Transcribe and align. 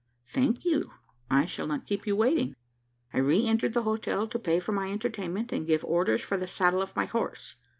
"Thank 0.25 0.65
you: 0.65 0.89
I 1.29 1.45
shall 1.45 1.67
not 1.67 1.85
keep 1.85 2.07
you 2.07 2.15
waiting." 2.15 2.55
I 3.13 3.19
re 3.19 3.45
entered 3.45 3.73
the 3.73 3.83
hotel 3.83 4.27
to 4.29 4.39
pay 4.39 4.59
for 4.59 4.71
my 4.71 4.91
entertainment, 4.91 5.51
and 5.51 5.67
give 5.67 5.85
orders 5.85 6.21
for 6.21 6.37
the 6.37 6.47
saddling 6.47 6.81
of 6.81 6.95
my 6.95 7.05
horse. 7.05 7.55